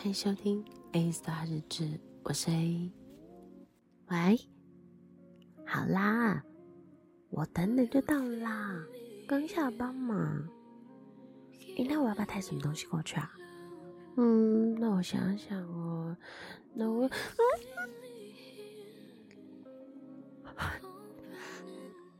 [0.00, 2.92] 欢迎收听 A Star 日志，我是 A。
[4.06, 4.38] 喂，
[5.66, 6.44] 好啦，
[7.30, 8.80] 我等等就到啦，
[9.26, 10.48] 刚下班嘛。
[11.76, 13.36] 诶，那我要不要带什么东西过去啊？
[14.16, 16.16] 嗯，那我想想哦，
[16.74, 17.10] 那我，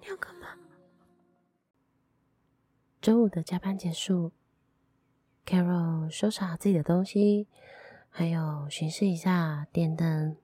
[0.00, 0.48] 你要干嘛？
[3.00, 4.32] 中午的加班结束
[5.46, 7.46] ，Carol 收拾好自己的东西，
[8.18, 10.36] 还有巡视一下电灯，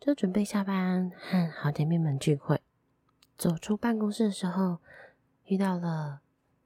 [0.00, 2.62] 就准备下班和好姐妹们聚会。
[3.36, 4.78] 走出办公室的时候，
[5.44, 6.22] 遇到了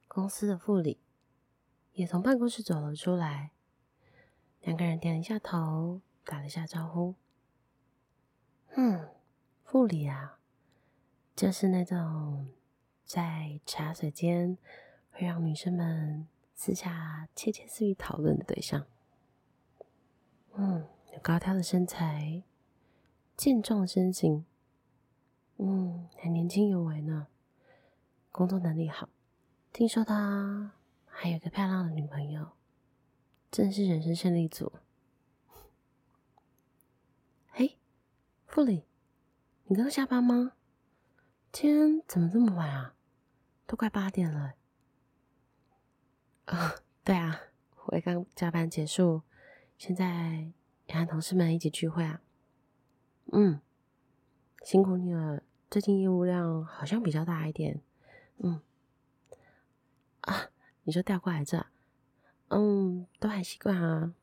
[0.07, 1.01] 公司的副理，
[1.91, 3.51] 也从办公室走了出来。
[4.61, 7.15] 两个人点了一下头，打了一下招呼。
[8.77, 9.09] 嗯，
[9.65, 10.39] 副理啊，
[11.35, 12.47] 就是那种
[13.03, 14.57] 在茶水间
[15.11, 18.85] 会让女生们私下窃窃私语讨论的对象。
[20.55, 22.43] 嗯，有高挑的身材，
[23.37, 24.45] 健壮的身形，
[25.57, 27.27] 嗯，还年轻有为呢。
[28.31, 29.09] 工作能力好，
[29.73, 30.71] 听说他
[31.05, 32.51] 还有个漂亮的女朋友。
[33.49, 34.71] 真是人生胜利组。
[37.51, 37.77] 嘿，
[38.45, 38.85] 副理，
[39.65, 40.53] 你刚下班吗？
[41.51, 42.95] 今天怎么这么晚啊？
[43.65, 44.53] 都快八点了。
[46.45, 47.41] 啊、 对啊，
[47.87, 49.23] 我刚加班结束，
[49.81, 50.51] 现在
[50.85, 52.21] 也和同事们一起聚会啊。
[53.31, 53.59] 嗯，
[54.61, 57.81] 辛苦你了，最近业务量好像比较大一点。
[58.37, 58.61] 嗯，
[60.19, 60.51] 啊，
[60.83, 61.65] 你说调过来这？
[62.49, 64.13] 嗯，都还习惯啊，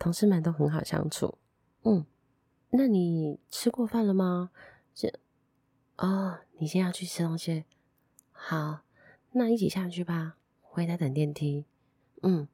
[0.00, 1.38] 同事们都很好相处。
[1.84, 2.04] 嗯，
[2.70, 4.50] 那你吃过饭了吗？
[4.92, 5.16] 这，
[5.98, 7.66] 哦，你先要去吃东西。
[8.32, 8.80] 好，
[9.30, 10.38] 那一起下去吧，
[10.72, 11.66] 我也在等电梯。
[12.24, 12.48] 嗯，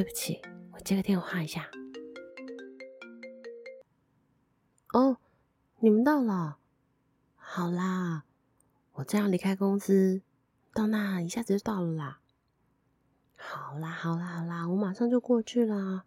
[0.00, 0.40] 对不起，
[0.72, 1.70] 我接个电话一下。
[4.94, 5.18] 哦，
[5.80, 6.56] 你们到了，
[7.36, 8.24] 好啦，
[8.92, 10.22] 我这样离开公司，
[10.72, 12.20] 到那一下子就到了啦。
[13.36, 16.06] 好啦，好啦，好啦，我马上就过去啦。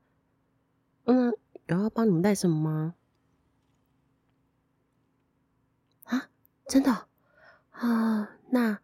[1.04, 1.32] 嗯，
[1.68, 2.96] 有要帮你们带什么吗？
[6.06, 6.32] 啊，
[6.66, 7.08] 真的？
[7.70, 8.80] 啊，那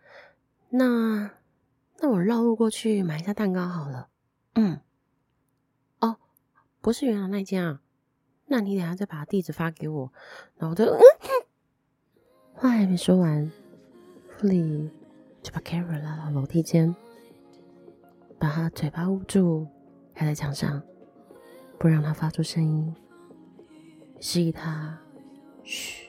[0.69, 1.31] 那
[1.97, 4.09] 那我绕路过去买一下蛋糕好了。
[4.53, 4.81] 嗯，
[6.89, 7.81] 不是原来那间啊，
[8.47, 10.11] 那你等下再把地址发给我，
[10.57, 10.99] 然后我就嗯，
[12.55, 13.51] 话还没说完，
[14.27, 14.89] 弗里
[15.43, 16.95] 就把 Carol 拉到楼梯间。
[18.39, 19.67] 把他嘴巴捂住，
[20.15, 20.81] 压在墙上，
[21.77, 22.95] 不让他发出声音，
[24.19, 24.97] 示意他
[25.63, 26.08] 嘘，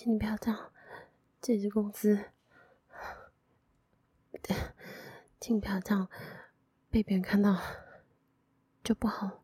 [0.00, 0.72] 请你不要这样，
[1.40, 2.26] 这是公司，
[4.40, 4.56] 对
[5.40, 6.08] 请你不要这样，
[6.88, 7.60] 被别人看到
[8.84, 9.42] 就不好。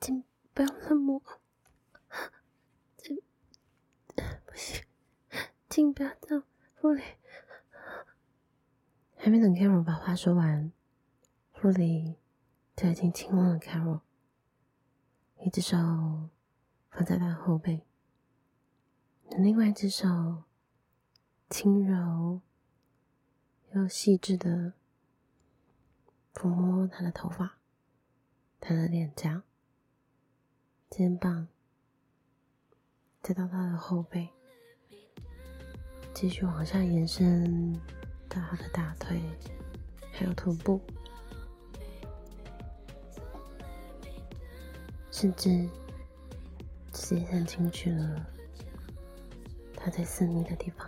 [0.00, 1.22] 请不要冷漠，
[2.96, 3.22] 请
[4.46, 4.82] 不行，
[5.68, 6.44] 请不要这样，
[6.74, 7.02] 副理。
[9.18, 10.72] 还没等 Carol 把话说完，
[11.52, 12.16] 副理
[12.76, 14.00] 就已经亲吻了 Carol，
[15.44, 15.76] 一只手
[16.90, 17.84] 放在他的后背，
[19.38, 20.44] 另外一只手
[21.50, 22.40] 轻柔
[23.72, 24.74] 又细致的。
[26.34, 27.58] 抚摸他的头发，
[28.58, 29.42] 他的脸颊、
[30.88, 31.46] 肩膀，
[33.20, 34.30] 再到他的后背，
[36.14, 37.74] 继续往下延伸
[38.30, 39.20] 到他的大腿，
[40.10, 40.80] 还有臀部，
[45.22, 45.68] 甚至
[46.92, 48.26] 直接探进去了
[49.76, 50.84] 他在私密的地方。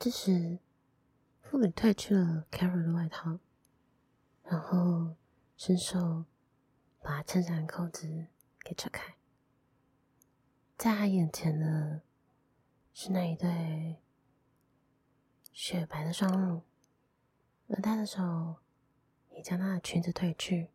[0.00, 0.60] 这时，
[1.42, 3.40] 妇女褪去了 Carol 的外套，
[4.44, 5.16] 然后
[5.56, 6.24] 伸手
[7.02, 8.28] 把衬衫扣子
[8.60, 9.16] 给扯开。
[10.76, 12.02] 在他眼前的
[12.92, 13.96] 是那一对
[15.52, 16.62] 雪白的双乳，
[17.66, 18.58] 而他的手
[19.30, 20.70] 也将她的裙子褪去，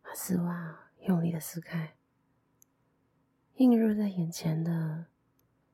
[0.00, 1.96] 把丝袜用力的撕开。
[3.56, 5.06] 映入在眼前的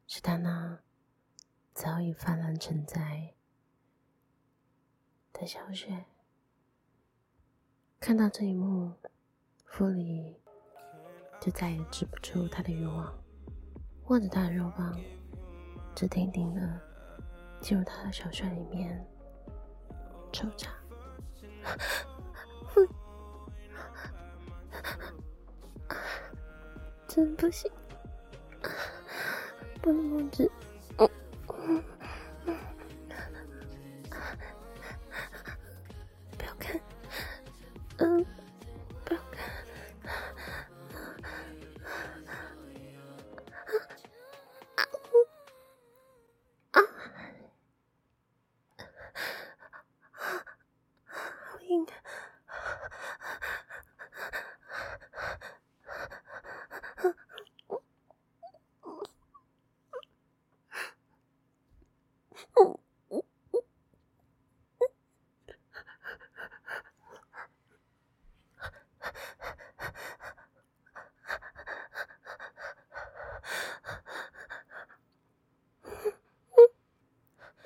[0.06, 0.80] 是他那
[1.74, 3.34] 早已泛滥成灾
[5.32, 6.04] 的小雪。
[7.98, 8.92] 看到这一幕，
[9.66, 10.36] 弗里
[11.40, 13.12] 就再也止不住他的欲望，
[14.06, 14.96] 握着他的肉棒，
[15.96, 16.80] 直挺挺的
[17.60, 19.04] 进入他的小穴里面
[20.32, 20.72] 抽插。
[22.70, 22.88] 芙莉。
[27.08, 27.68] 真不行，
[29.82, 30.48] 不能控制。
[31.64, 31.72] 不
[36.44, 36.78] 要看，
[37.96, 38.26] 嗯，
[39.04, 39.40] 不要看，
[40.04, 40.12] 啊
[46.72, 46.72] 啊。
[46.72, 46.78] 啊！
[51.06, 51.86] 好硬。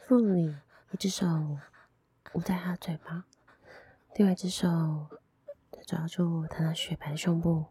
[0.09, 0.57] 芙莉
[0.91, 1.27] 一只手
[2.33, 3.27] 捂在他的嘴巴，
[4.15, 5.07] 另外一只手
[5.87, 7.67] 抓住他那雪白的胸部，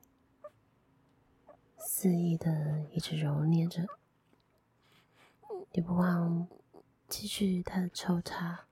[1.79, 3.87] 肆意的一直揉捏着，
[5.71, 6.47] 也不忘
[7.07, 8.67] 继续他的抽插，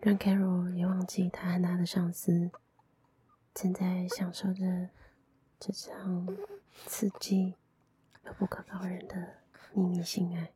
[0.00, 2.50] 让 Carol 也忘记他和他的上司
[3.54, 4.90] 正在享受着
[5.58, 6.28] 这场
[6.84, 7.54] 刺激
[8.22, 9.36] 而不可告人的
[9.72, 10.52] 秘密性爱。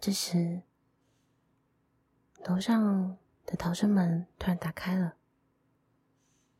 [0.00, 0.62] 这时，
[2.46, 5.16] 楼上的逃生门突然打开了，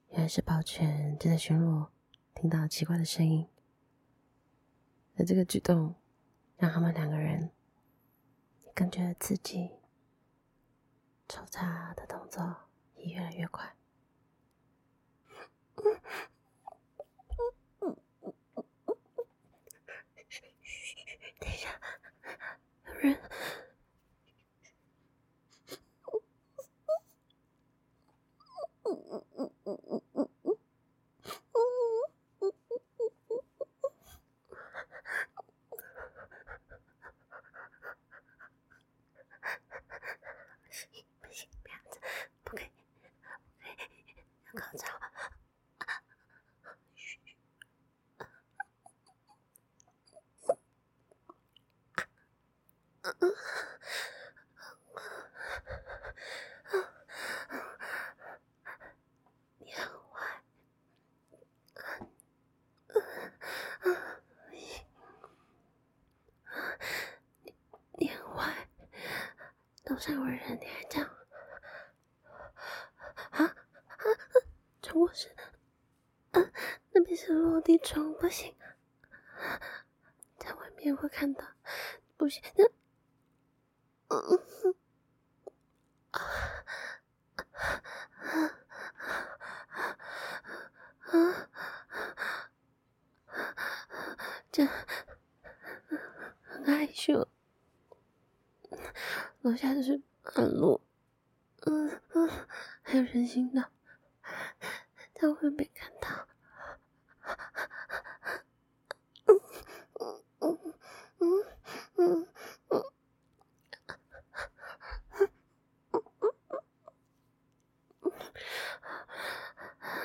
[0.09, 1.91] 原来是保全正在巡逻，
[2.35, 3.49] 听到奇怪的声音。
[5.17, 5.95] 而这个举动
[6.57, 7.53] 让他们两个人
[8.75, 9.71] 更觉得刺激，
[11.29, 12.57] 抽插的动作
[12.97, 13.77] 也越来越快。
[21.39, 21.81] 等一下，
[22.87, 23.17] 有人。
[69.97, 71.09] 楼上有人，你还这样？
[73.31, 73.45] 啊？
[73.45, 73.55] 啊！
[74.83, 75.35] 转卧室，
[76.33, 76.53] 啊，
[76.91, 78.55] 那边是落地窗，不行，
[80.37, 81.43] 在外面会看到，
[82.19, 82.67] 不行，那，
[84.09, 84.75] 嗯嗯，
[86.11, 86.21] 啊
[88.21, 88.27] 啊
[91.07, 91.49] 啊啊！
[94.53, 97.27] 这很害羞。
[99.47, 100.03] 楼下就是
[100.35, 100.81] 马路，
[101.67, 102.29] 嗯嗯，
[102.83, 103.63] 还有人行道，
[105.15, 106.27] 他会被看到。
[109.27, 109.41] 嗯
[110.01, 110.59] 嗯嗯
[111.21, 111.47] 嗯
[111.97, 112.27] 嗯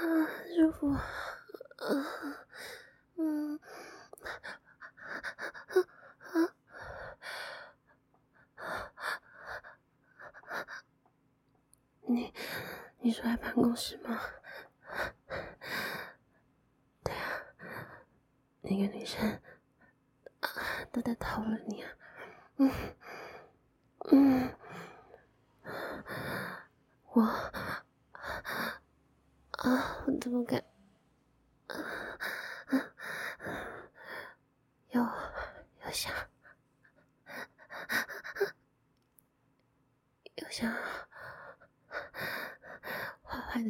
[0.03, 0.95] 嗯，舒服，
[1.79, 2.05] 嗯
[3.17, 3.59] 嗯。
[12.07, 12.33] 你，
[13.11, 14.17] 你说在办公室吗？
[17.03, 17.43] 对啊，
[18.61, 19.29] 那个女生
[20.39, 20.49] 啊
[20.93, 21.91] 都在讨论你啊，
[22.55, 22.71] 嗯
[24.11, 24.55] 嗯，
[27.11, 27.21] 我
[29.57, 30.63] 啊，我怎么敢？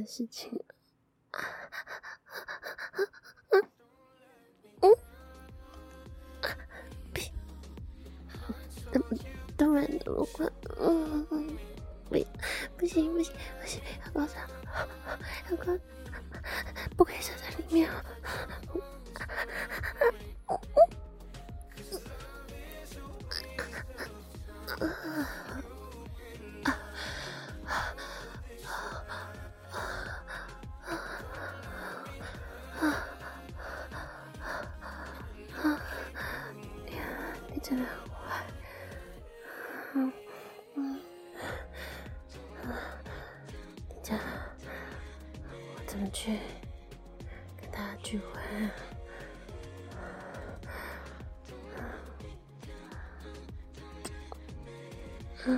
[0.06, 0.52] 事情，
[9.58, 10.52] 当然，怎么关？
[10.80, 11.58] 嗯嗯，
[12.10, 14.48] 不行不行不行，要爆炸！
[15.50, 15.80] 要关，
[16.98, 17.90] 不可以站在里面！
[42.64, 42.72] 啊，
[44.04, 44.20] 等，
[45.76, 46.40] 我怎么去
[47.60, 48.40] 跟他聚会
[55.46, 55.52] 啊？